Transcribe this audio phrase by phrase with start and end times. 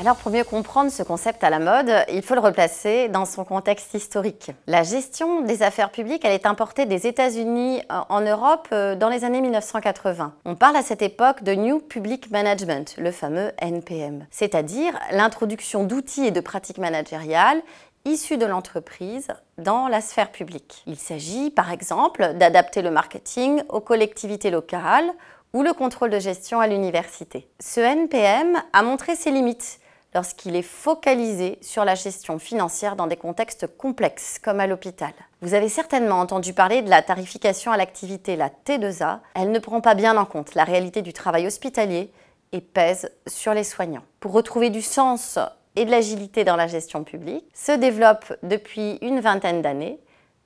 [0.00, 3.44] Alors pour mieux comprendre ce concept à la mode, il faut le replacer dans son
[3.44, 4.50] contexte historique.
[4.66, 9.24] La gestion des affaires publiques, elle est importée des États-Unis en Europe euh, dans les
[9.24, 10.34] années 1980.
[10.44, 16.26] On parle à cette époque de New Public Management, le fameux NPM, c'est-à-dire l'introduction d'outils
[16.26, 17.62] et de pratiques managériales
[18.04, 20.82] issus de l'entreprise dans la sphère publique.
[20.86, 25.10] Il s'agit par exemple d'adapter le marketing aux collectivités locales
[25.54, 27.48] ou le contrôle de gestion à l'université.
[27.60, 29.78] Ce NPM a montré ses limites
[30.14, 35.12] lorsqu'il est focalisé sur la gestion financière dans des contextes complexes comme à l'hôpital.
[35.42, 39.18] Vous avez certainement entendu parler de la tarification à l'activité, la T2A.
[39.34, 42.10] Elle ne prend pas bien en compte la réalité du travail hospitalier
[42.52, 44.04] et pèse sur les soignants.
[44.20, 45.38] Pour retrouver du sens
[45.76, 49.98] et de l'agilité dans la gestion publique, se développe depuis une vingtaine d'années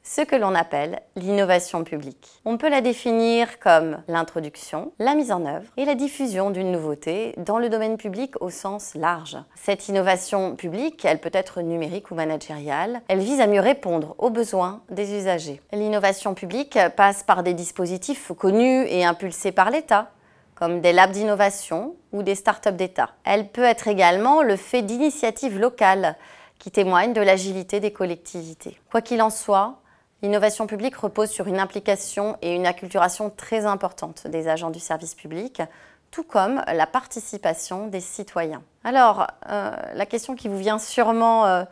[0.08, 2.40] ce que l'on appelle l'innovation publique.
[2.46, 7.34] On peut la définir comme l'introduction, la mise en œuvre et la diffusion d'une nouveauté
[7.36, 9.36] dans le domaine public au sens large.
[9.54, 14.30] Cette innovation publique, elle peut être numérique ou managériale, elle vise à mieux répondre aux
[14.30, 15.60] besoins des usagers.
[15.72, 20.10] L'innovation publique passe par des dispositifs connus et impulsés par l'État,
[20.54, 23.10] comme des labs d'innovation ou des startups d'État.
[23.24, 26.16] Elle peut être également le fait d'initiatives locales
[26.58, 28.80] qui témoignent de l'agilité des collectivités.
[28.90, 29.80] Quoi qu'il en soit,
[30.22, 35.14] L'innovation publique repose sur une implication et une acculturation très importante des agents du service
[35.14, 35.62] public,
[36.10, 38.62] tout comme la participation des citoyens.
[38.82, 41.62] Alors, euh, la question qui vous vient sûrement euh,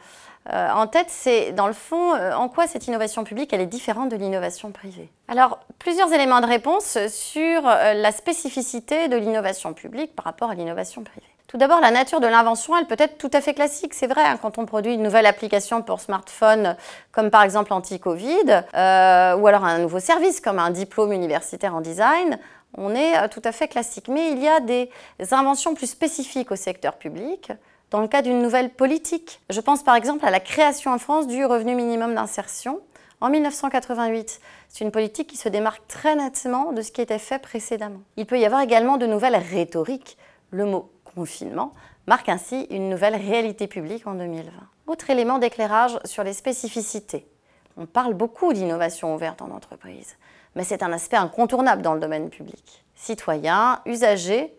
[0.53, 4.11] euh, en tête, c'est dans le fond, en quoi cette innovation publique elle est différente
[4.11, 5.10] de l'innovation privée?
[5.27, 11.03] Alors, plusieurs éléments de réponse sur la spécificité de l'innovation publique par rapport à l'innovation
[11.03, 11.35] privée.
[11.48, 14.22] Tout d'abord, la nature de l'invention, elle peut être tout à fait classique, c'est vrai,
[14.22, 16.77] hein, quand on produit une nouvelle application pour smartphone,
[17.12, 21.80] comme par exemple anti-Covid, euh, ou alors un nouveau service comme un diplôme universitaire en
[21.80, 22.41] design,
[22.77, 24.08] on est euh, tout à fait classique.
[24.08, 24.91] Mais il y a des
[25.30, 27.53] inventions plus spécifiques au secteur public,
[27.93, 29.41] dans le cas d'une nouvelle politique.
[29.49, 32.81] Je pense par exemple à la création en France du revenu minimum d'insertion
[33.20, 34.41] en 1988.
[34.69, 38.00] C'est une politique qui se démarque très nettement de ce qui était fait précédemment.
[38.16, 40.19] Il peut y avoir également de nouvelles rhétoriques.
[40.50, 41.72] Le mot confinement
[42.06, 44.53] marque ainsi une nouvelle réalité publique en 2020.
[44.87, 47.27] Autre élément d'éclairage sur les spécificités.
[47.77, 50.16] On parle beaucoup d'innovation ouverte en entreprise,
[50.55, 52.84] mais c'est un aspect incontournable dans le domaine public.
[52.94, 54.55] Citoyens, usagers,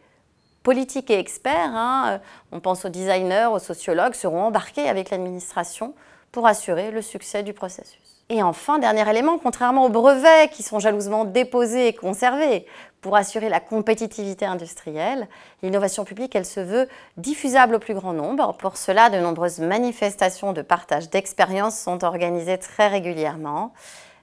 [0.64, 2.18] politiques et experts, hein, euh,
[2.52, 5.94] on pense aux designers, aux sociologues, seront embarqués avec l'administration
[6.32, 8.17] pour assurer le succès du processus.
[8.30, 12.66] Et enfin, dernier élément, contrairement aux brevets qui sont jalousement déposés et conservés
[13.00, 15.30] pour assurer la compétitivité industrielle,
[15.64, 18.58] l'innovation publique, elle se veut diffusable au plus grand nombre.
[18.58, 23.74] Pour cela, de nombreuses manifestations de partage d'expériences sont organisées très régulièrement,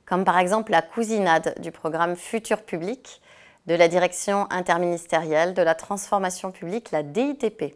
[0.04, 3.22] comme par exemple la cousinade du programme Futur Public
[3.66, 7.74] de la Direction interministérielle de la transformation publique, la DITP.